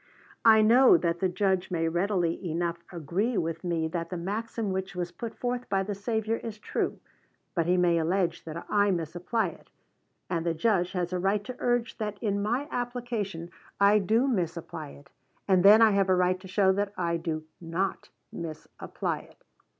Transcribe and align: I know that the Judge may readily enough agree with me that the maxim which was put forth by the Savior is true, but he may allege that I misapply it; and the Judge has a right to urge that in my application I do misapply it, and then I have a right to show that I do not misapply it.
I 0.45 0.63
know 0.63 0.97
that 0.97 1.19
the 1.19 1.29
Judge 1.29 1.69
may 1.69 1.87
readily 1.87 2.43
enough 2.49 2.77
agree 2.91 3.37
with 3.37 3.63
me 3.63 3.87
that 3.89 4.09
the 4.09 4.17
maxim 4.17 4.71
which 4.71 4.95
was 4.95 5.11
put 5.11 5.35
forth 5.37 5.69
by 5.69 5.83
the 5.83 5.93
Savior 5.93 6.37
is 6.37 6.57
true, 6.57 6.99
but 7.53 7.67
he 7.67 7.77
may 7.77 7.99
allege 7.99 8.43
that 8.45 8.65
I 8.67 8.89
misapply 8.89 9.49
it; 9.49 9.69
and 10.27 10.43
the 10.43 10.55
Judge 10.55 10.93
has 10.93 11.13
a 11.13 11.19
right 11.19 11.43
to 11.43 11.55
urge 11.59 11.99
that 11.99 12.17
in 12.19 12.41
my 12.41 12.67
application 12.71 13.51
I 13.79 13.99
do 13.99 14.27
misapply 14.27 14.89
it, 14.89 15.11
and 15.47 15.63
then 15.63 15.83
I 15.83 15.91
have 15.91 16.09
a 16.09 16.15
right 16.15 16.39
to 16.39 16.47
show 16.47 16.71
that 16.71 16.93
I 16.97 17.17
do 17.17 17.43
not 17.61 18.09
misapply 18.33 19.19
it. 19.29 19.37